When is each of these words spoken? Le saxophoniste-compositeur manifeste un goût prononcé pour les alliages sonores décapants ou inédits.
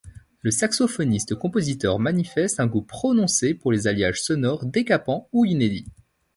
Le 0.41 0.49
saxophoniste-compositeur 0.49 1.99
manifeste 1.99 2.59
un 2.59 2.65
goût 2.65 2.81
prononcé 2.81 3.53
pour 3.53 3.71
les 3.71 3.85
alliages 3.85 4.23
sonores 4.23 4.65
décapants 4.65 5.29
ou 5.31 5.45
inédits. 5.45 5.91